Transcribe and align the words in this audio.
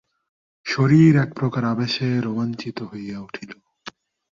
শরীর 0.65 1.13
একপ্রকার 1.15 1.63
আবেশে 1.65 2.07
রোমাঞ্চিত 2.21 2.77
হইয়া 2.83 3.17
উঠিল। 3.19 3.51